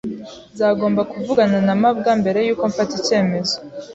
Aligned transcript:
Nzagomba 0.53 1.01
kuvugana 1.11 1.57
na 1.67 1.73
mabwa 1.81 2.11
mbere 2.21 2.39
yuko 2.47 2.63
mfata 2.71 2.93
icyemezo. 3.01 3.55